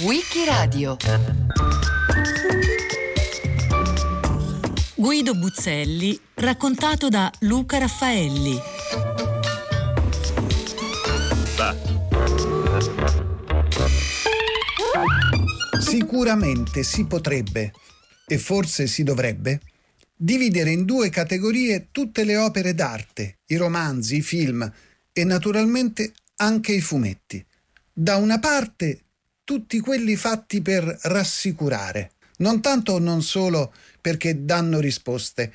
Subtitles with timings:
[0.00, 0.98] Wikiradio
[4.94, 8.60] Guido Buzzelli, raccontato da Luca Raffaelli.
[15.80, 17.72] Sicuramente si potrebbe,
[18.26, 19.62] e forse si dovrebbe,
[20.14, 24.70] dividere in due categorie tutte le opere d'arte, i romanzi, i film
[25.10, 27.46] e naturalmente anche i fumetti.
[28.00, 29.06] Da una parte
[29.42, 35.52] tutti quelli fatti per rassicurare, non tanto o non solo perché danno risposte,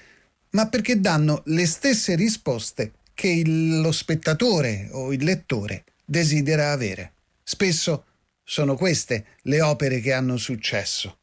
[0.49, 7.13] ma perché danno le stesse risposte che il, lo spettatore o il lettore desidera avere.
[7.41, 8.07] Spesso
[8.43, 11.19] sono queste le opere che hanno successo.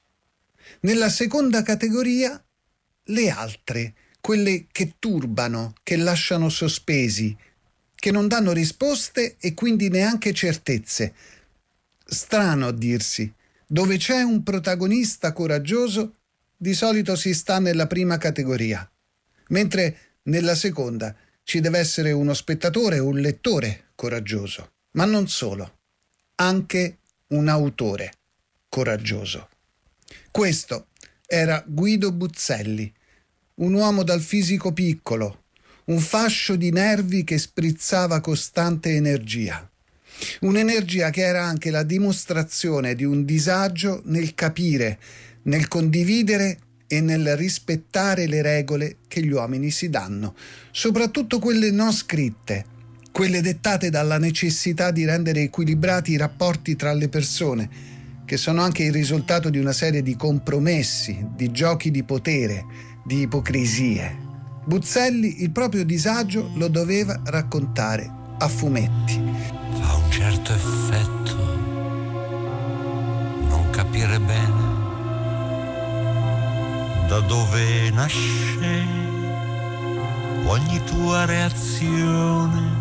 [0.80, 2.42] Nella seconda categoria
[3.04, 3.92] le altre,
[4.23, 7.37] quelle che turbano, che lasciano sospesi,
[8.00, 11.12] che non danno risposte e quindi neanche certezze.
[12.02, 13.30] Strano a dirsi,
[13.66, 16.15] dove c'è un protagonista coraggioso,
[16.56, 18.90] di solito si sta nella prima categoria,
[19.48, 25.78] mentre nella seconda ci deve essere uno spettatore o un lettore coraggioso, ma non solo,
[26.37, 28.12] anche un autore
[28.71, 29.48] coraggioso.
[30.30, 30.87] Questo
[31.26, 32.93] era Guido Buzzelli,
[33.56, 35.45] un uomo dal fisico piccolo,
[35.86, 39.68] un fascio di nervi che sprizzava costante energia.
[40.40, 44.98] Un'energia che era anche la dimostrazione di un disagio nel capire,
[45.42, 50.34] nel condividere e nel rispettare le regole che gli uomini si danno,
[50.70, 52.65] soprattutto quelle non scritte,
[53.12, 57.70] quelle dettate dalla necessità di rendere equilibrati i rapporti tra le persone,
[58.24, 62.65] che sono anche il risultato di una serie di compromessi, di giochi di potere,
[63.04, 64.29] di ipocrisie.
[64.64, 69.20] Buzzelli il proprio disagio lo doveva raccontare a fumetti.
[69.80, 71.36] Fa un certo effetto
[73.48, 74.69] non capire bene
[77.08, 78.87] da dove nasce
[80.44, 82.80] ogni tua reazione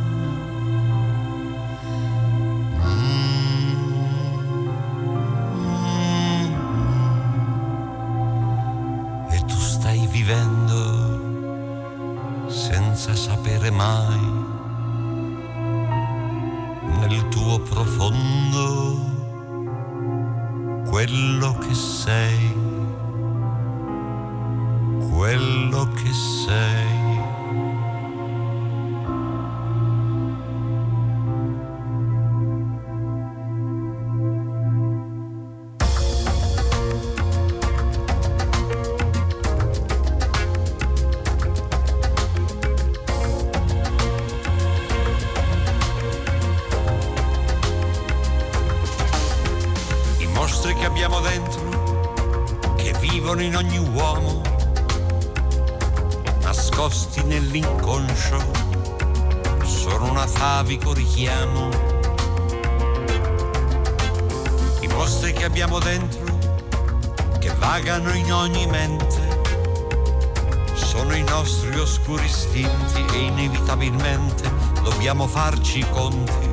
[75.27, 76.47] farci i conti.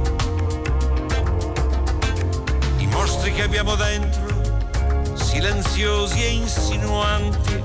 [2.78, 7.62] I mostri che abbiamo dentro, silenziosi e insinuanti,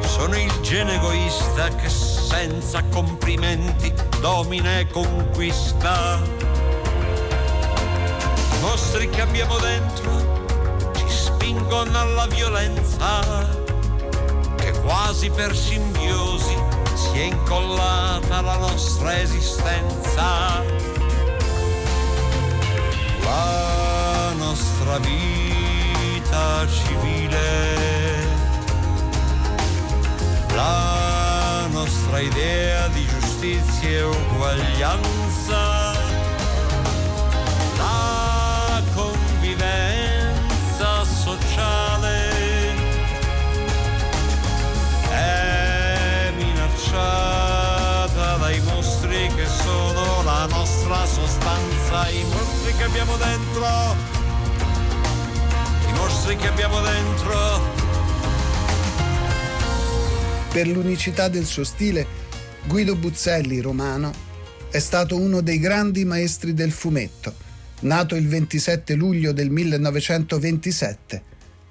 [0.00, 6.22] sono il gene egoista che senza complimenti domina e conquista.
[8.52, 13.46] I mostri che abbiamo dentro ci spingono alla violenza,
[14.56, 16.65] che quasi per simbiosi
[17.16, 20.62] si è incollata la nostra esistenza,
[23.22, 28.18] la nostra vita civile,
[30.54, 35.85] la nostra idea di giustizia e uguaglianza
[51.96, 53.66] sostanza, i mostri che abbiamo dentro,
[55.88, 57.84] i mostri che abbiamo dentro.
[60.52, 62.06] Per l'unicità del suo stile,
[62.66, 64.12] Guido Buzzelli, romano,
[64.70, 67.34] è stato uno dei grandi maestri del fumetto,
[67.80, 71.22] nato il 27 luglio del 1927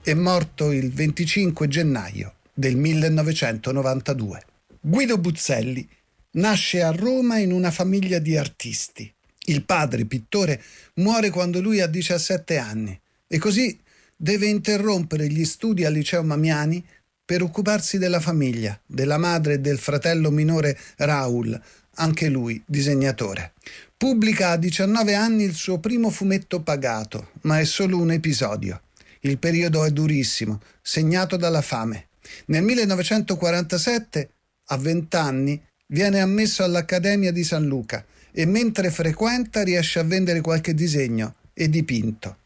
[0.03, 4.45] e morto il 25 gennaio del 1992.
[4.79, 5.87] Guido Buzzelli
[6.31, 9.14] nasce a Roma in una famiglia di artisti.
[9.45, 10.61] Il padre, pittore,
[10.95, 13.79] muore quando lui ha 17 anni e così
[14.15, 16.83] deve interrompere gli studi al liceo Mamiani
[17.23, 21.59] per occuparsi della famiglia, della madre e del fratello minore Raul,
[21.95, 23.53] anche lui disegnatore.
[23.97, 28.81] Pubblica a 19 anni il suo primo fumetto pagato, ma è solo un episodio.
[29.21, 32.07] Il periodo è durissimo, segnato dalla fame.
[32.47, 34.29] Nel 1947,
[34.65, 38.05] a 20 anni, viene ammesso all'Accademia di San Luca
[38.37, 42.39] e mentre frequenta riesce a vendere qualche disegno e dipinto.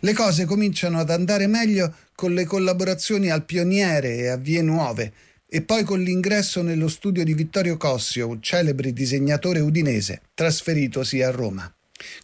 [0.00, 5.12] Le cose cominciano ad andare meglio con le collaborazioni al Pioniere e a Vie Nuove
[5.46, 11.30] e poi con l'ingresso nello studio di Vittorio Cossio, un celebre disegnatore udinese, trasferitosi a
[11.30, 11.72] Roma.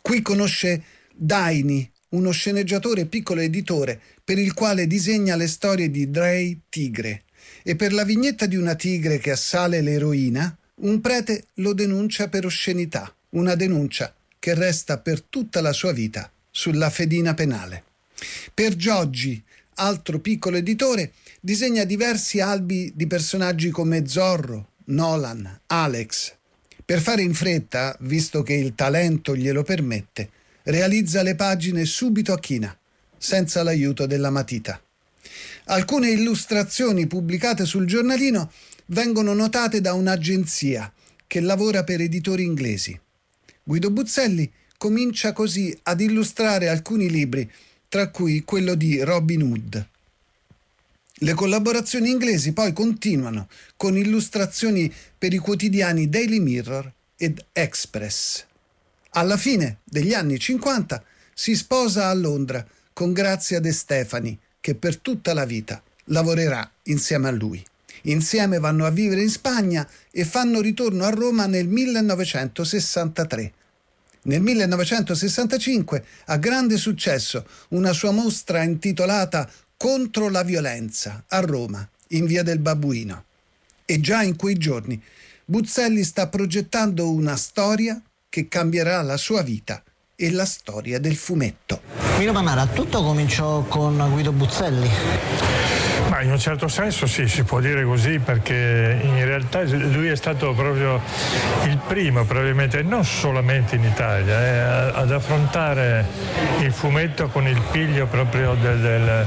[0.02, 0.82] Qui conosce
[1.14, 7.22] Daini, uno sceneggiatore e piccolo editore per il quale disegna le storie di Drey Tigre
[7.62, 12.44] e per la vignetta di una tigre che assale l'eroina un prete lo denuncia per
[12.44, 17.84] oscenità, una denuncia che resta per tutta la sua vita sulla fedina penale.
[18.52, 19.42] Per Gioggi,
[19.74, 26.34] altro piccolo editore, disegna diversi albi di personaggi come Zorro, Nolan, Alex.
[26.84, 30.30] Per fare in fretta, visto che il talento glielo permette,
[30.64, 32.76] realizza le pagine subito a china,
[33.16, 34.80] senza l'aiuto della matita.
[35.64, 38.50] Alcune illustrazioni pubblicate sul giornalino
[38.86, 40.92] vengono notate da un'agenzia
[41.26, 42.98] che lavora per editori inglesi.
[43.62, 47.50] Guido Buzzelli comincia così ad illustrare alcuni libri,
[47.88, 49.88] tra cui quello di Robin Hood.
[51.20, 58.44] Le collaborazioni inglesi poi continuano con illustrazioni per i quotidiani Daily Mirror ed Express.
[59.10, 61.02] Alla fine degli anni 50
[61.32, 67.28] si sposa a Londra con Grazia De Stefani, che per tutta la vita lavorerà insieme
[67.28, 67.64] a lui.
[68.06, 73.52] Insieme vanno a vivere in Spagna e fanno ritorno a Roma nel 1963.
[74.22, 82.24] Nel 1965 ha grande successo una sua mostra intitolata Contro la violenza a Roma, in
[82.24, 83.24] via del Babuino.
[83.84, 85.00] E già in quei giorni
[85.44, 89.82] Buzzelli sta progettando una storia che cambierà la sua vita
[90.16, 91.82] e la storia del fumetto.
[92.18, 94.88] Mino Mamara, tutto cominciò con Guido Buzzelli.
[96.16, 100.16] Ma in un certo senso sì, si può dire così perché in realtà lui è
[100.16, 100.98] stato proprio
[101.66, 106.06] il primo probabilmente, non solamente in Italia, eh, ad affrontare
[106.60, 109.26] il fumetto con il piglio proprio del, del,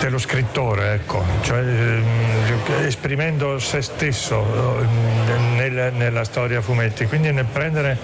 [0.00, 1.22] dello scrittore, ecco.
[1.42, 7.98] cioè, eh, esprimendo se stesso eh, nel, nella storia fumetti, quindi nel prendere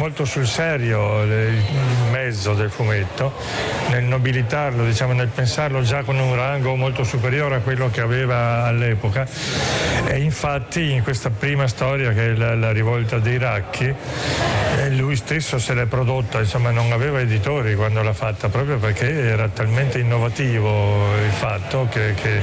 [0.00, 1.62] molto sul serio il
[2.10, 3.34] mezzo del fumetto,
[3.90, 8.64] nel nobilitarlo, diciamo, nel pensarlo già con un rango molto superiore a quello che aveva
[8.64, 9.28] all'epoca.
[10.06, 13.94] E infatti in questa prima storia che è la, la rivolta dei Racchi,
[14.78, 19.06] eh, lui stesso se l'è prodotta, insomma non aveva editori quando l'ha fatta, proprio perché
[19.06, 22.40] era talmente innovativo il fatto che, che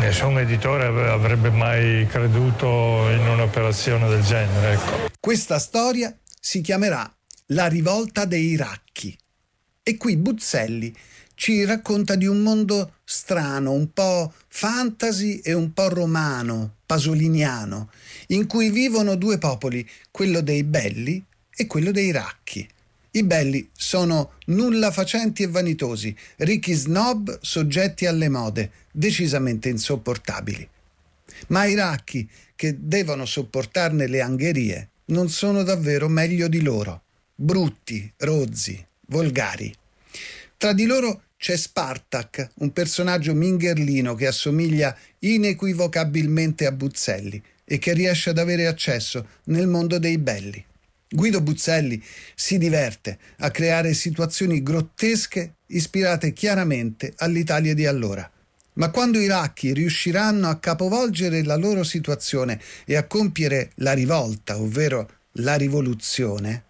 [0.00, 4.72] nessun editore avrebbe mai creduto in un'operazione del genere.
[4.72, 5.10] Ecco.
[5.18, 7.08] Questa storia si chiamerà
[7.46, 9.16] La rivolta dei Racchi.
[9.80, 10.92] E qui Buzzelli
[11.34, 17.90] ci racconta di un mondo strano, un po' fantasy e un po' romano, pasoliniano,
[18.28, 21.24] in cui vivono due popoli, quello dei belli
[21.54, 22.68] e quello dei racchi.
[23.12, 30.68] I belli sono nulla facenti e vanitosi, ricchi snob soggetti alle mode, decisamente insopportabili.
[31.48, 37.02] Ma i racchi, che devono sopportarne le angherie, non sono davvero meglio di loro,
[37.34, 39.72] brutti, rozzi, volgari.
[40.56, 47.92] Tra di loro c'è Spartak, un personaggio mingherlino che assomiglia inequivocabilmente a Buzzelli e che
[47.92, 50.64] riesce ad avere accesso nel mondo dei belli.
[51.08, 52.02] Guido Buzzelli
[52.34, 58.28] si diverte a creare situazioni grottesche ispirate chiaramente all'Italia di allora.
[58.74, 64.58] Ma quando i racchi riusciranno a capovolgere la loro situazione e a compiere la rivolta,
[64.58, 66.64] ovvero la rivoluzione,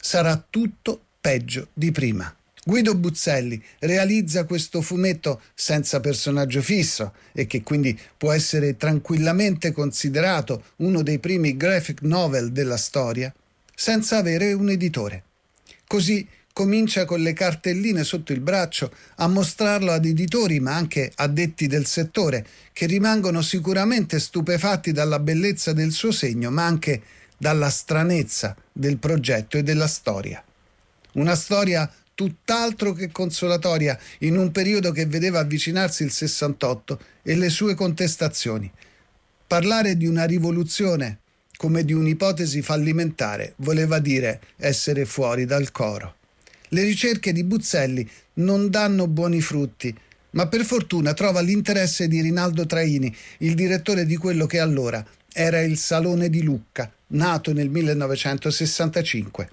[0.00, 2.34] sarà tutto peggio di prima.
[2.64, 10.64] Guido Buzzelli realizza questo fumetto senza personaggio fisso e che quindi può essere tranquillamente considerato
[10.78, 13.32] uno dei primi graphic novel della storia,
[13.72, 15.22] senza avere un editore.
[15.86, 16.26] Così
[16.56, 21.84] comincia con le cartelline sotto il braccio a mostrarlo ad editori ma anche addetti del
[21.84, 27.02] settore che rimangono sicuramente stupefatti dalla bellezza del suo segno ma anche
[27.36, 30.42] dalla stranezza del progetto e della storia.
[31.12, 37.50] Una storia tutt'altro che consolatoria in un periodo che vedeva avvicinarsi il 68 e le
[37.50, 38.72] sue contestazioni.
[39.46, 41.18] Parlare di una rivoluzione
[41.58, 46.14] come di un'ipotesi fallimentare voleva dire essere fuori dal coro.
[46.68, 49.94] Le ricerche di Buzzelli non danno buoni frutti,
[50.30, 55.60] ma per fortuna trova l'interesse di Rinaldo Traini, il direttore di quello che allora era
[55.60, 59.48] il Salone di Lucca, nato nel 1965.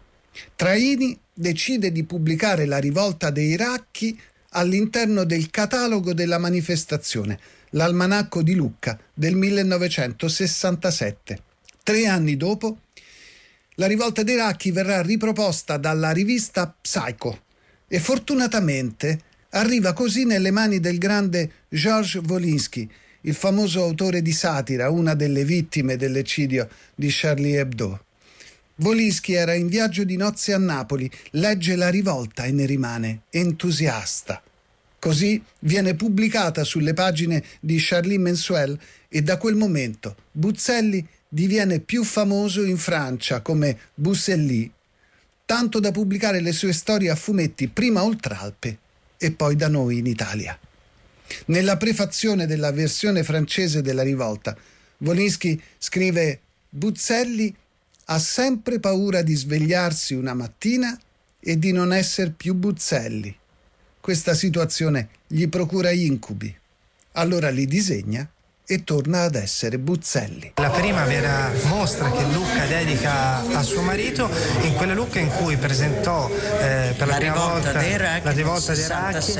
[0.56, 7.40] Traini decide di pubblicare La rivolta dei Racchi all'interno del catalogo della manifestazione,
[7.72, 11.42] l'Almanacco di Lucca del 1967.
[11.84, 12.78] Tre anni dopo,
[13.76, 17.42] la rivolta dei Racchi verrà riproposta dalla rivista Psycho
[17.88, 19.20] e fortunatamente
[19.52, 22.90] arriva così nelle mani del grande Georges Wolinski,
[23.22, 28.06] il famoso autore di satira, una delle vittime dell'eccidio di Charlie Hebdo.
[28.78, 34.42] Wolinski era in viaggio di nozze a Napoli, legge la rivolta e ne rimane entusiasta.
[35.00, 38.78] Così viene pubblicata sulle pagine di Charlie Mensuel
[39.10, 44.72] e da quel momento Buzzelli diviene più famoso in Francia come Busselli,
[45.46, 48.78] tanto da pubblicare le sue storie a fumetti prima Oltralpe
[49.18, 50.58] e poi da noi in Italia.
[51.46, 54.56] Nella prefazione della versione francese della rivolta,
[55.00, 57.54] Volinsky scrive Buzzelli
[58.06, 60.96] ha sempre paura di svegliarsi una mattina
[61.40, 63.36] e di non essere più Buzzelli.
[64.00, 66.56] Questa situazione gli procura incubi.
[67.14, 68.30] Allora li disegna
[68.66, 70.54] e torna ad essere Buzzelli.
[70.56, 74.30] La prima vera mostra che Lucca dedica a suo marito
[74.62, 78.88] in quella Lucca in cui presentò eh, per la, la prima volta la rivolta dei
[78.88, 79.34] Racchi,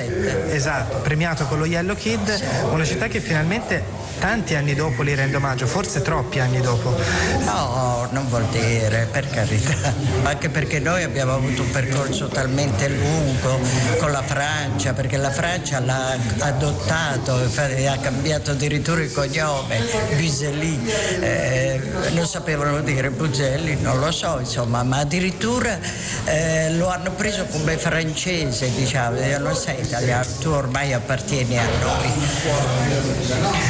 [0.50, 5.38] esatto, premiato con lo Yellow Kid, una città che finalmente tanti anni dopo li rende
[5.38, 6.96] omaggio, forse troppi anni dopo.
[7.44, 13.60] No, non vuol dire, per carità, anche perché noi abbiamo avuto un percorso talmente lungo
[14.00, 19.80] con la Francia, perché la Francia l'ha adottato, ha cambiato addirittura il cognome,
[20.16, 20.80] Biselli,
[21.22, 25.80] eh, non sapevano dire Buzelli, non lo so, insomma, ma addirittura
[26.26, 32.12] eh, lo hanno preso come francese, diciamo, non sei italiano, tu ormai appartieni a noi.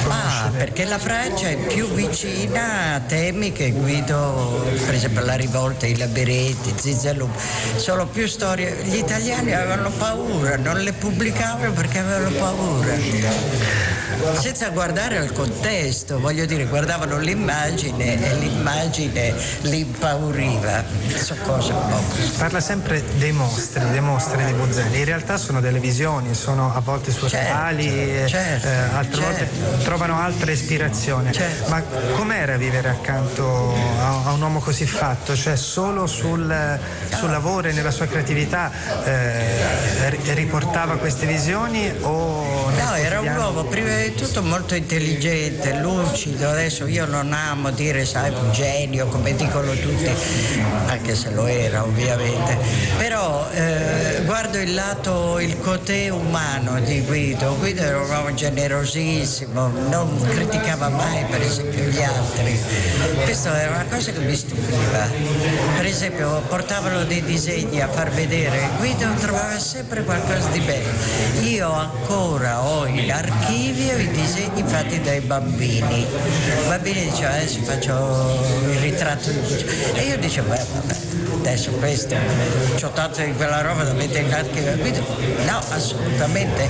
[0.07, 5.85] Ah, perché la Francia è più vicina a temi che Guido, per esempio la rivolta,
[5.85, 7.31] i labirinti, Zizalum,
[7.75, 8.75] sono più storie.
[8.83, 12.93] Gli italiani avevano paura, non le pubblicavano perché avevano paura.
[14.39, 20.83] Senza guardare al contesto, voglio dire, guardavano l'immagine e l'immagine li impauriva.
[21.43, 22.01] Cose un po'.
[22.37, 24.99] Parla sempre dei mostri, dei mostri di Buzzelli.
[24.99, 27.89] In realtà sono delle visioni, sono a volte surreali,
[28.27, 29.55] certo, certo, eh, altre certo.
[29.55, 31.31] volte trovano altra ispirazione.
[31.31, 31.69] Certo.
[31.69, 31.81] Ma
[32.15, 35.35] com'era vivere accanto a, a, un uomo così fatto?
[35.35, 38.71] Cioè solo sul, sul lavoro e nella sua creatività
[39.03, 39.62] eh,
[40.09, 42.71] riportava queste visioni o...
[42.77, 46.49] No, era un uomo prima di tutto molto intelligente, lucido.
[46.49, 50.09] Adesso io non amo dire, sai, un genio come dicono tutti,
[50.87, 52.57] anche se lo era ovviamente.
[52.97, 57.55] Però eh, guardo il lato, il cotè umano di Guido.
[57.57, 62.59] Guido era un uomo generosissimo, non criticava mai per esempio gli altri.
[63.23, 65.07] Questa era una cosa che mi stupiva.
[65.75, 70.89] Per esempio portavano dei disegni a far vedere, Guido trovava sempre qualcosa di bello.
[71.41, 76.01] Io ancora ho in archivio i disegni fatti dai bambini.
[76.01, 79.65] I bambini dicevano adesso faccio il ritratto di Guido.
[79.93, 80.97] E io dicevo, beh vabbè,
[81.39, 84.75] adesso questo, ho tanto di quella roba da mettere in archivio.
[85.45, 86.69] No, assolutamente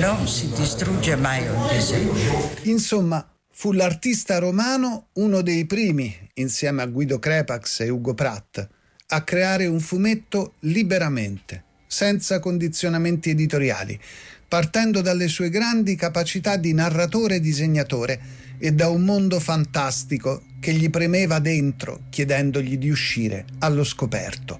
[0.00, 2.50] non si distrugge mai un disegno.
[2.62, 8.66] Insomma, fu l'artista romano uno dei primi, insieme a Guido Crepax e Ugo Pratt,
[9.08, 14.00] a creare un fumetto liberamente, senza condizionamenti editoriali,
[14.48, 18.20] partendo dalle sue grandi capacità di narratore e disegnatore
[18.56, 24.58] e da un mondo fantastico che gli premeva dentro chiedendogli di uscire allo scoperto.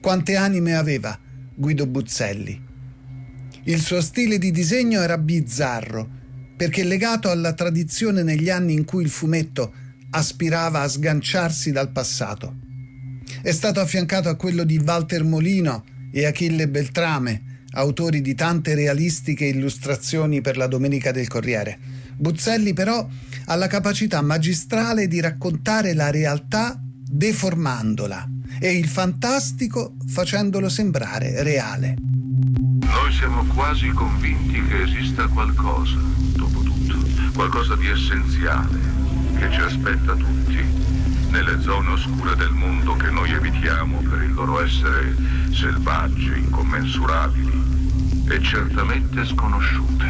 [0.00, 1.18] Quante anime aveva
[1.56, 2.70] Guido Buzzelli?
[3.64, 6.08] Il suo stile di disegno era bizzarro,
[6.56, 9.74] perché legato alla tradizione negli anni in cui il fumetto
[10.10, 12.58] aspirava a sganciarsi dal passato.
[13.42, 19.46] È stato affiancato a quello di Walter Molino e Achille Beltrame, autori di tante realistiche
[19.46, 21.78] illustrazioni per la Domenica del Corriere.
[22.14, 23.08] Buzzelli però
[23.46, 28.28] ha la capacità magistrale di raccontare la realtà deformandola
[28.60, 31.96] e il fantastico facendolo sembrare reale.
[31.98, 35.98] Noi siamo quasi convinti che esista qualcosa,
[36.36, 36.94] dopo tutto,
[37.34, 38.78] qualcosa di essenziale
[39.38, 41.01] che ci aspetta tutti
[41.32, 45.16] nelle zone oscure del mondo che noi evitiamo per il loro essere
[45.50, 50.04] selvaggi, incommensurabili e certamente sconosciute.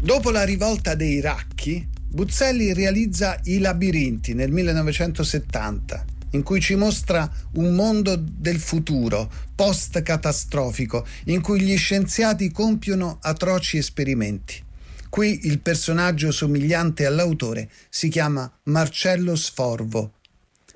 [0.00, 7.30] Dopo la rivolta dei Racchi, Buzzelli realizza I labirinti nel 1970, in cui ci mostra
[7.56, 14.70] un mondo del futuro, post-catastrofico, in cui gli scienziati compiono atroci esperimenti.
[15.12, 20.14] Qui il personaggio somigliante all'autore si chiama Marcello Sforvo,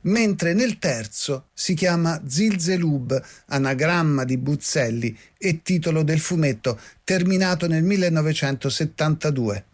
[0.02, 7.82] mentre nel terzo si chiama Zilzelub, anagramma di Buzzelli e titolo del fumetto, terminato nel
[7.82, 9.64] 1972.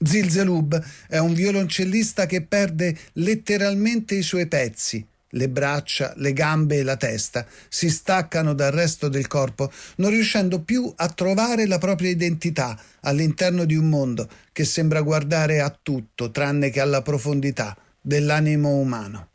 [0.00, 5.04] Zilzelub è un violoncellista che perde letteralmente i suoi pezzi.
[5.30, 10.62] Le braccia, le gambe e la testa si staccano dal resto del corpo, non riuscendo
[10.62, 16.30] più a trovare la propria identità all'interno di un mondo che sembra guardare a tutto
[16.30, 19.28] tranne che alla profondità dell'animo umano.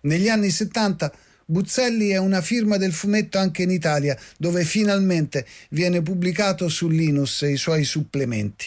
[0.00, 1.12] Negli anni 70
[1.50, 7.40] Buzzelli è una firma del fumetto anche in Italia, dove finalmente viene pubblicato su Linus
[7.40, 8.66] i suoi supplementi.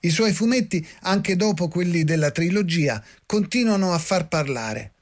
[0.00, 4.92] I suoi fumetti, anche dopo quelli della trilogia, continuano a far parlare.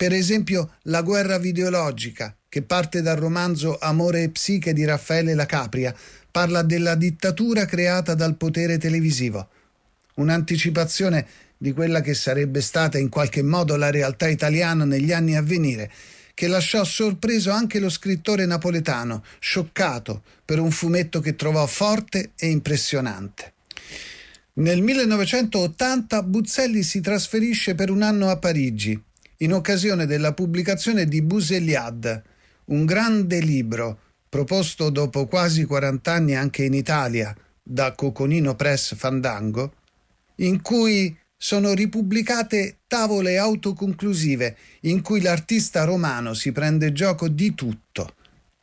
[0.00, 5.44] Per esempio La guerra videologica, che parte dal romanzo Amore e psiche di Raffaele La
[5.44, 5.94] Capria,
[6.30, 9.50] parla della dittatura creata dal potere televisivo.
[10.14, 11.26] Un'anticipazione
[11.58, 15.92] di quella che sarebbe stata in qualche modo la realtà italiana negli anni a venire,
[16.32, 22.46] che lasciò sorpreso anche lo scrittore napoletano, scioccato per un fumetto che trovò forte e
[22.46, 23.52] impressionante.
[24.54, 28.98] Nel 1980 Buzzelli si trasferisce per un anno a Parigi,
[29.42, 32.22] in occasione della pubblicazione di Buseliad,
[32.66, 39.74] un grande libro proposto dopo quasi 40 anni anche in Italia da Coconino Press Fandango,
[40.36, 48.14] in cui sono ripubblicate tavole autoconclusive in cui l'artista romano si prende gioco di tutto.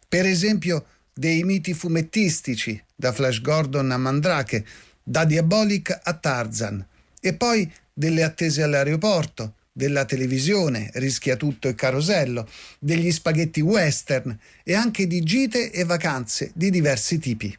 [0.07, 4.63] Per esempio dei miti fumettistici, da Flash Gordon a Mandrake,
[5.01, 6.85] da Diabolic a Tarzan,
[7.19, 14.73] e poi delle attese all'aeroporto, della televisione, rischia tutto e carosello, degli spaghetti western e
[14.73, 17.55] anche di gite e vacanze di diversi tipi.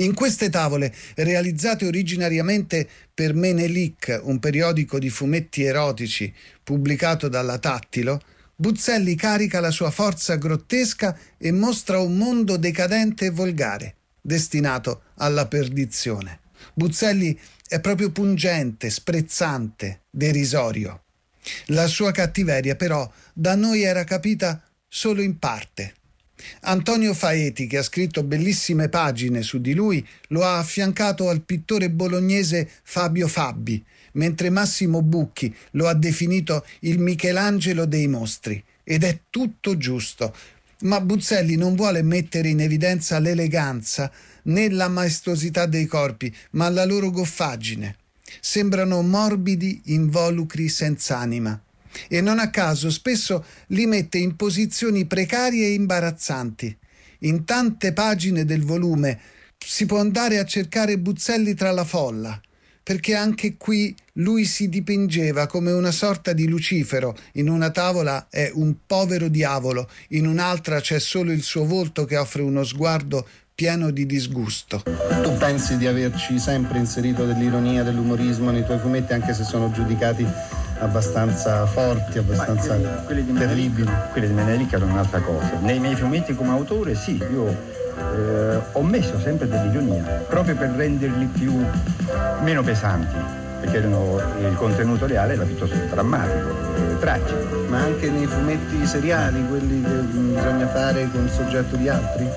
[0.00, 6.30] In queste tavole, realizzate originariamente per Menelik, un periodico di fumetti erotici
[6.62, 8.20] pubblicato dalla Tattilo,
[8.54, 15.46] Buzzelli carica la sua forza grottesca e mostra un mondo decadente e volgare, destinato alla
[15.46, 16.40] perdizione.
[16.74, 21.00] Buzzelli è proprio pungente, sprezzante, derisorio.
[21.66, 25.94] La sua cattiveria però da noi era capita solo in parte.
[26.62, 31.90] Antonio Faeti, che ha scritto bellissime pagine su di lui, lo ha affiancato al pittore
[31.90, 33.82] bolognese Fabio Fabbi,
[34.12, 38.62] mentre Massimo Bucchi lo ha definito il Michelangelo dei mostri.
[38.84, 40.34] Ed è tutto giusto.
[40.80, 44.12] Ma Buzzelli non vuole mettere in evidenza l'eleganza
[44.44, 47.96] né la maestosità dei corpi, ma la loro goffaggine.
[48.40, 51.60] Sembrano morbidi involucri senza anima
[52.08, 56.76] e non a caso spesso li mette in posizioni precarie e imbarazzanti.
[57.20, 59.18] In tante pagine del volume
[59.58, 62.40] si può andare a cercare Buzzelli tra la folla,
[62.86, 68.48] perché anche qui lui si dipingeva come una sorta di Lucifero, in una tavola è
[68.54, 73.90] un povero diavolo, in un'altra c'è solo il suo volto che offre uno sguardo pieno
[73.90, 74.84] di disgusto.
[74.84, 80.24] Tu pensi di averci sempre inserito dell'ironia, dell'umorismo nei tuoi fumetti, anche se sono giudicati
[80.78, 83.90] abbastanza forti, abbastanza quelli, quelli di terribili.
[84.12, 85.58] quelli di Menelik erano un'altra cosa.
[85.58, 91.26] Nei miei fumetti come autore sì, io eh, ho messo sempre dell'ironia, proprio per renderli
[91.26, 91.64] più
[92.42, 93.16] meno pesanti,
[93.60, 97.64] perché erano, il contenuto reale era piuttosto drammatico, e tragico.
[97.68, 102.28] Ma anche nei fumetti seriali, quelli che bisogna fare con il soggetto di altri?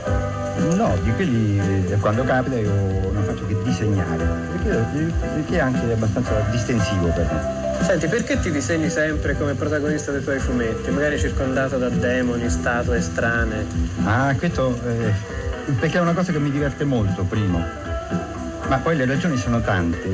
[0.76, 2.72] No, di quelli eh, quando capita io
[3.12, 7.68] non faccio che disegnare, perché, perché è anche abbastanza distensivo per me.
[7.82, 10.92] Senti, perché ti disegni sempre come protagonista dei tuoi fumetti?
[10.92, 13.66] Magari circondato da demoni, statue strane.
[14.04, 15.14] Ah, questo eh,
[15.78, 17.64] perché è una cosa che mi diverte molto, primo.
[18.68, 20.08] Ma poi le ragioni sono tante.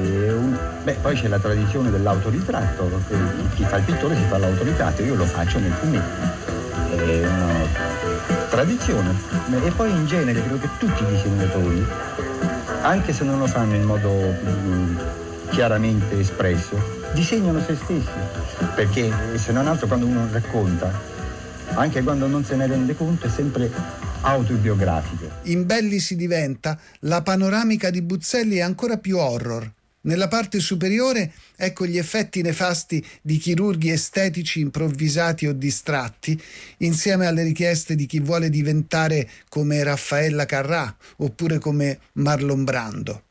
[0.84, 2.90] Beh, poi c'è la tradizione dell'autoritratto.
[3.54, 6.44] Chi fa il pittore si fa l'autoritratto, io lo faccio nel fumetto.
[6.96, 7.54] È una
[8.50, 9.14] tradizione.
[9.64, 11.86] E poi in genere credo che tutti i disegnatori,
[12.82, 14.98] anche se non lo fanno in modo mm,
[15.50, 16.78] chiaramente espresso,
[17.14, 18.08] disegnano se stessi,
[18.74, 20.92] perché se non altro quando uno racconta,
[21.74, 23.70] anche quando non se ne rende conto, è sempre
[24.22, 25.25] autobiografico.
[25.46, 29.72] In Belli si diventa, la panoramica di Buzzelli è ancora più horror.
[30.02, 36.40] Nella parte superiore ecco gli effetti nefasti di chirurghi estetici improvvisati o distratti,
[36.78, 43.25] insieme alle richieste di chi vuole diventare come Raffaella Carrà oppure come Marlon Brando.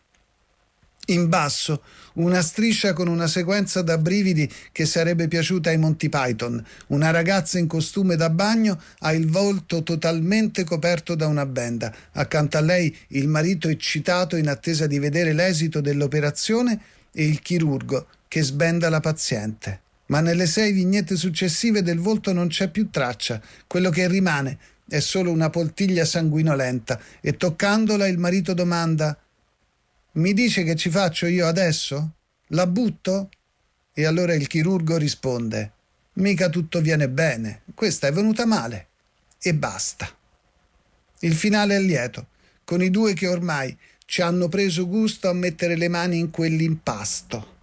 [1.08, 1.82] In basso,
[2.14, 6.64] una striscia con una sequenza da brividi che sarebbe piaciuta ai Monty Python.
[6.88, 11.94] Una ragazza in costume da bagno ha il volto totalmente coperto da una benda.
[12.12, 16.80] Accanto a lei il marito eccitato in attesa di vedere l'esito dell'operazione
[17.12, 19.80] e il chirurgo che sbenda la paziente.
[20.06, 23.42] Ma nelle sei vignette successive del volto non c'è più traccia.
[23.66, 29.18] Quello che rimane è solo una poltiglia sanguinolenta e toccandola il marito domanda
[30.14, 32.12] mi dice che ci faccio io adesso?
[32.48, 33.30] La butto?
[33.92, 35.72] E allora il chirurgo risponde:
[36.14, 38.88] Mica tutto viene bene, questa è venuta male.
[39.40, 40.08] E basta.
[41.20, 42.28] Il finale è lieto,
[42.64, 47.56] con i due che ormai ci hanno preso gusto a mettere le mani in quell'impasto.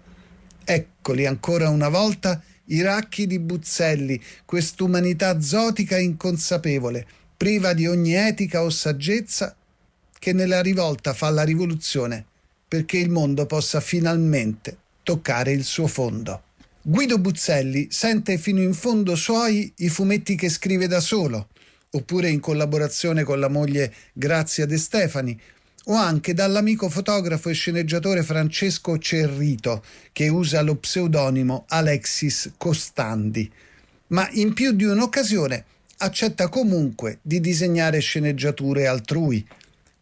[0.65, 8.13] Eccoli ancora una volta i racchi di Buzzelli, quest'umanità zotica e inconsapevole, priva di ogni
[8.13, 9.55] etica o saggezza,
[10.19, 12.25] che nella rivolta fa la rivoluzione
[12.71, 16.43] perché il mondo possa finalmente toccare il suo fondo.
[16.81, 21.49] Guido Buzzelli sente fino in fondo suoi i fumetti che scrive da solo,
[21.89, 25.37] oppure in collaborazione con la moglie Grazia De Stefani,
[25.87, 33.51] o anche dall'amico fotografo e sceneggiatore Francesco Cerrito, che usa lo pseudonimo Alexis Costandi.
[34.07, 35.65] Ma in più di un'occasione
[35.97, 39.45] accetta comunque di disegnare sceneggiature altrui,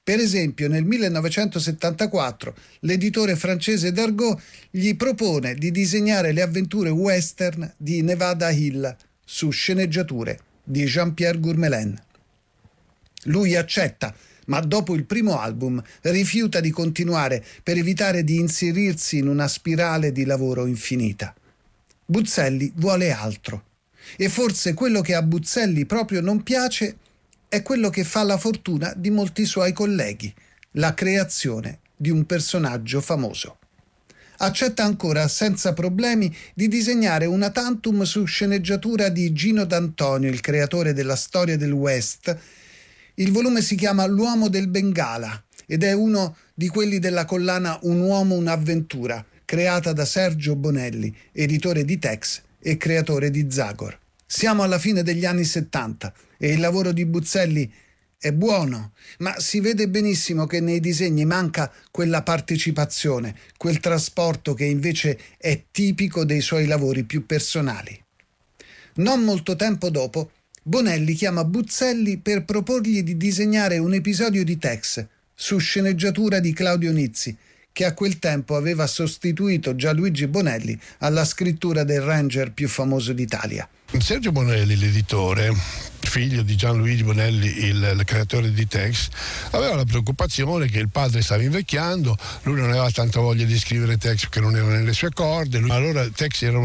[0.10, 4.42] per esempio, nel 1974 l'editore francese Dargaud
[4.72, 11.96] gli propone di disegnare le avventure western di Nevada Hill su sceneggiature di Jean-Pierre Gourmelin.
[13.26, 14.12] Lui accetta,
[14.48, 20.12] ma dopo il primo album rifiuta di continuare per evitare di inserirsi in una spirale
[20.12, 21.36] di lavoro infinita.
[22.04, 23.66] Buzzelli vuole altro.
[24.18, 26.98] E forse quello che a Buzzelli proprio non piace
[27.50, 30.32] è quello che fa la fortuna di molti suoi colleghi,
[30.74, 33.58] la creazione di un personaggio famoso.
[34.38, 40.94] Accetta ancora senza problemi di disegnare una tantum su sceneggiatura di Gino D'Antonio, il creatore
[40.94, 42.38] della storia del West.
[43.16, 48.00] Il volume si chiama L'uomo del Bengala ed è uno di quelli della collana Un
[48.00, 53.98] uomo, un'avventura, creata da Sergio Bonelli, editore di Tex e creatore di Zagor.
[54.24, 57.72] Siamo alla fine degli anni 70 e il lavoro di Buzzelli
[58.18, 64.66] è buono, ma si vede benissimo che nei disegni manca quella partecipazione, quel trasporto che
[64.66, 67.98] invece è tipico dei suoi lavori più personali.
[68.96, 70.32] Non molto tempo dopo,
[70.64, 76.92] Bonelli chiama Buzzelli per proporgli di disegnare un episodio di Tex su sceneggiatura di Claudio
[76.92, 77.36] Nizzi,
[77.72, 83.68] che a quel tempo aveva sostituito Gianluigi Bonelli alla scrittura del Ranger più famoso d'Italia.
[83.98, 85.52] Sergio Bonelli, l'editore,
[86.00, 89.10] figlio di Gianluigi Bonelli, il, il, creatore di Tex,
[89.52, 93.98] aveva la preoccupazione che il padre stava invecchiando, lui non aveva tanta voglia di scrivere
[93.98, 96.60] Tex perché non era nelle sue corde, lui, allora Tex era,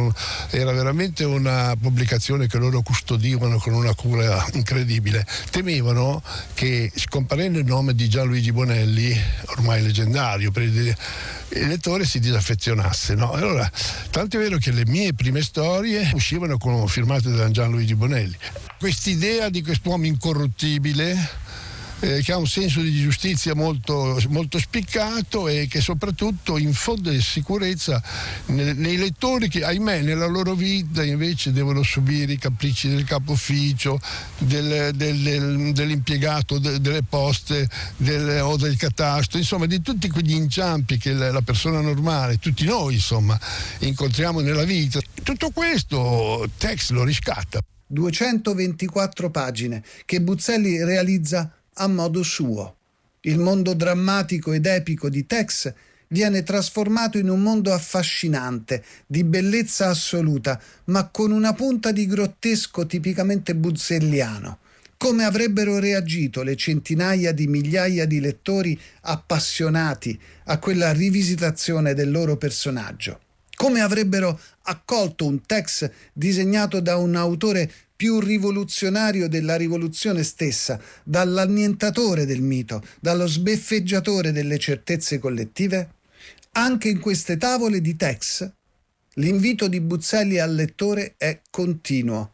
[0.51, 5.27] era, veramente una pubblicazione che loro custodivano con una cura incredibile.
[5.51, 10.97] Temevano che scomparendo il nome di Gianluigi Bonelli, ormai leggendario, per il,
[11.55, 13.15] il lettore si disaffezionasse.
[13.15, 13.33] No?
[13.33, 13.71] Allora,
[14.11, 18.37] tanto è vero che le mie prime storie uscivano con, firmate da Gianluigi Bonelli.
[18.79, 21.43] Quest'idea di quest'uomo incorruttibile
[22.05, 28.03] eh, che ha un senso di giustizia molto, molto, spiccato e che soprattutto infonde sicurezza
[28.47, 33.33] nei, nei lettori che ahimè nella loro vita invece devono subire i capricci del capo
[33.33, 33.99] ufficio,
[34.39, 37.69] del, del, del, dell'impiegato de, delle poste
[38.43, 42.95] o del catasto, insomma di tutti quegli inciampi che la, la persona normale, tutti noi
[42.95, 43.39] insomma,
[43.79, 45.01] incontriamo nella vita.
[45.23, 47.65] Tutto questo Tex lo riscatta.
[47.87, 52.77] 224 pagine che Buzzelli realizza a modo suo.
[53.23, 55.73] Il mondo drammatico ed epico di Tex
[56.09, 62.87] viene trasformato in un mondo affascinante, di bellezza assoluta, ma con una punta di grottesco
[62.87, 64.59] tipicamente buzzelliano.
[64.97, 72.37] Come avrebbero reagito le centinaia di migliaia di lettori appassionati a quella rivisitazione del loro
[72.37, 73.21] personaggio?
[73.55, 77.71] Come avrebbero accolto un Tex disegnato da un autore
[78.05, 85.95] più rivoluzionario della rivoluzione stessa, dall'annientatore del mito, dallo sbeffeggiatore delle certezze collettive?
[86.53, 88.47] Anche in queste tavole di Tex
[89.15, 92.33] l'invito di Buzzelli al lettore è continuo,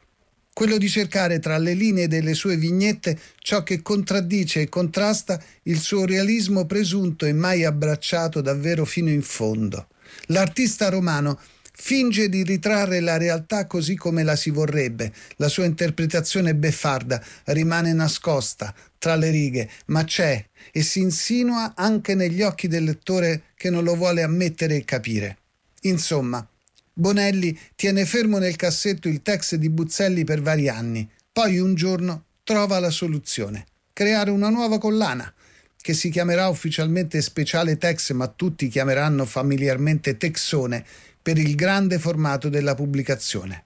[0.53, 5.79] quello di cercare tra le linee delle sue vignette ciò che contraddice e contrasta il
[5.79, 9.87] suo realismo presunto e mai abbracciato davvero fino in fondo.
[10.27, 11.39] L'artista romano
[11.83, 15.13] finge di ritrarre la realtà così come la si vorrebbe.
[15.37, 22.15] La sua interpretazione beffarda rimane nascosta tra le righe, ma c'è e si insinua anche
[22.15, 25.39] negli occhi del lettore che non lo vuole ammettere e capire.
[25.83, 26.47] Insomma,
[26.93, 32.25] Bonelli tiene fermo nel cassetto il text di Buzzelli per vari anni, poi un giorno
[32.45, 33.65] trova la soluzione,
[33.95, 35.33] creare una nuova collana
[35.81, 40.85] che si chiamerà ufficialmente Speciale Tex, ma tutti chiameranno familiarmente Texone
[41.23, 43.65] per il grande formato della pubblicazione.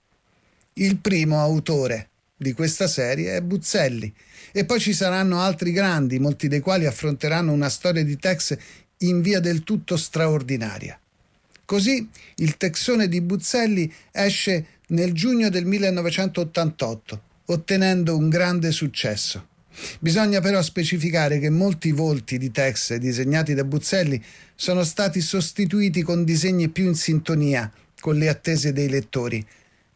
[0.74, 4.12] Il primo autore di questa serie è Buzzelli
[4.52, 8.56] e poi ci saranno altri grandi, molti dei quali affronteranno una storia di Tex
[8.98, 10.98] in via del tutto straordinaria.
[11.64, 19.48] Così il Texone di Buzzelli esce nel giugno del 1988, ottenendo un grande successo.
[20.00, 24.22] Bisogna però specificare che molti volti di Tex disegnati da Buzzelli
[24.54, 29.44] sono stati sostituiti con disegni più in sintonia con le attese dei lettori,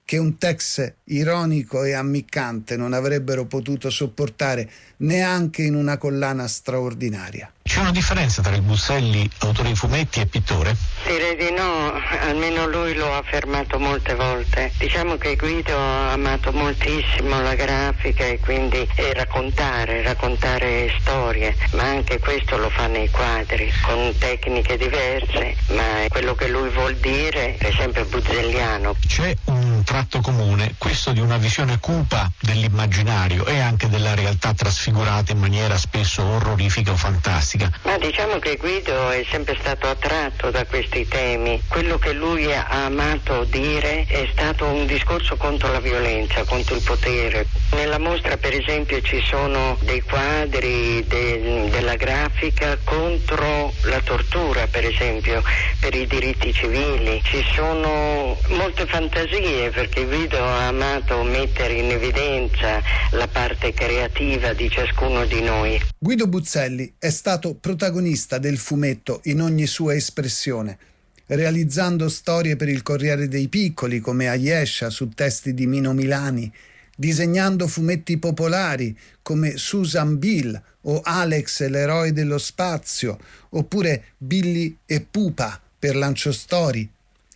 [0.05, 7.53] che un Tex ironico e ammiccante non avrebbero potuto sopportare neanche in una collana straordinaria.
[7.68, 10.74] C'è una differenza tra il Busselli, autore di fumetti, e pittore?
[11.07, 14.72] Direi di no, almeno lui lo ha affermato molte volte.
[14.78, 21.85] Diciamo che Guido ha amato moltissimo la grafica e quindi e raccontare, raccontare storie, ma
[21.85, 27.59] anche questo lo fa nei quadri, con tecniche diverse, ma quello che lui vuol dire
[27.59, 28.96] è sempre buzzelliano.
[29.07, 35.33] C'è un tratto comune, questo di una visione cupa dell'immaginario e anche della realtà trasfigurata
[35.33, 37.71] in maniera spesso orrorifica o fantastica politica.
[37.83, 41.61] Ma diciamo che Guido è sempre stato attratto da questi temi.
[41.68, 46.83] Quello che lui ha amato dire è stato un discorso contro la violenza, contro il
[46.83, 47.47] potere.
[47.73, 54.85] Nella mostra per esempio ci sono dei quadri de, della grafica contro la tortura, per
[54.85, 55.42] esempio,
[55.81, 57.21] per i diritti civili.
[57.25, 64.71] Ci sono molte fantasie perché Guido ha amato mettere in evidenza la parte creativa di
[64.71, 65.81] ciascuno di noi.
[65.99, 70.79] Guido Buzzelli è stato stato protagonista del fumetto in ogni sua espressione,
[71.27, 76.53] realizzando storie per il Corriere dei Piccoli come Ayesha su testi di Mino Milani,
[76.95, 83.19] disegnando fumetti popolari come Susan Bill o Alex l'eroe dello spazio,
[83.51, 86.89] oppure Billy e Pupa per Lancio Story,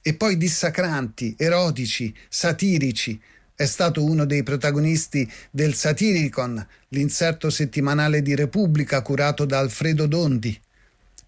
[0.03, 3.21] e poi dissacranti, erotici, satirici,
[3.63, 10.59] è stato uno dei protagonisti del Satiricon, l'inserto settimanale di Repubblica curato da Alfredo Dondi.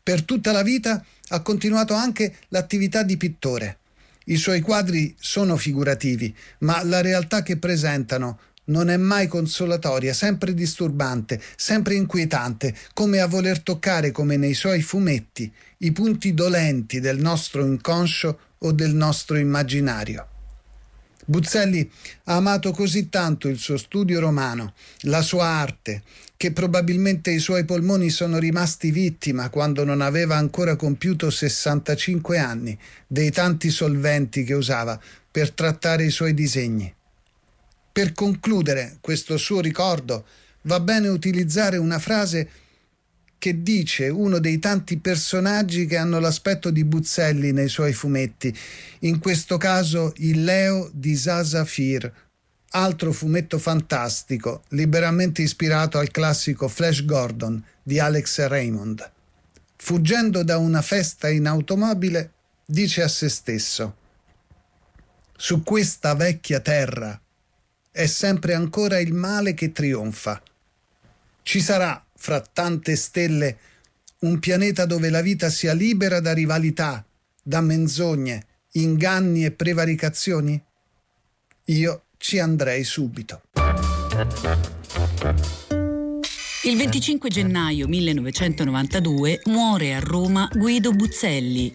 [0.03, 3.79] Per tutta la vita ha continuato anche l'attività di pittore.
[4.25, 10.55] I suoi quadri sono figurativi, ma la realtà che presentano non è mai consolatoria, sempre
[10.55, 17.19] disturbante, sempre inquietante, come a voler toccare, come nei suoi fumetti, i punti dolenti del
[17.19, 20.29] nostro inconscio o del nostro immaginario.
[21.27, 21.91] Buzzelli
[22.25, 26.03] ha amato così tanto il suo studio romano, la sua arte,
[26.37, 32.79] che probabilmente i suoi polmoni sono rimasti vittima quando non aveva ancora compiuto 65 anni
[33.07, 36.93] dei tanti solventi che usava per trattare i suoi disegni.
[37.93, 40.27] Per concludere questo suo ricordo
[40.63, 42.49] va bene utilizzare una frase
[43.45, 48.57] che dice uno dei tanti personaggi che hanno l'aspetto di Buzzelli nei suoi fumetti,
[49.01, 52.11] in questo caso il Leo di Zaza Fir,
[52.71, 59.13] altro fumetto fantastico, liberamente ispirato al classico Flash Gordon di Alex Raymond.
[59.77, 62.33] Fuggendo da una festa in automobile,
[62.65, 63.97] dice a se stesso
[65.37, 67.21] Su questa vecchia terra
[67.91, 70.43] è sempre ancora il male che trionfa.
[71.43, 73.59] Ci sarà fra tante stelle,
[74.21, 77.05] un pianeta dove la vita sia libera da rivalità,
[77.43, 80.59] da menzogne, inganni e prevaricazioni?
[81.65, 83.43] Io ci andrei subito.
[86.63, 91.73] Il 25 gennaio 1992 muore a Roma Guido Buzzelli.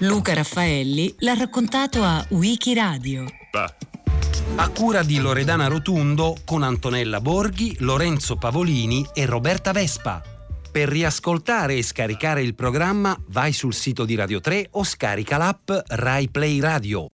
[0.00, 3.24] Luca Raffaelli l'ha raccontato a Wikiradio.
[3.50, 3.74] Bah
[4.58, 10.22] a cura di Loredana Rotundo con Antonella Borghi, Lorenzo Pavolini e Roberta Vespa.
[10.72, 15.70] Per riascoltare e scaricare il programma vai sul sito di Radio 3 o scarica l'app
[15.88, 17.04] Rai Play Radio.